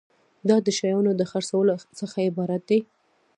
دا 0.49 0.57
د 0.65 0.67
شیانو 0.77 1.11
د 1.17 1.21
خرڅولو 1.31 1.75
څخه 1.99 2.17
عبارت 2.29 2.61
دی. 2.69 2.79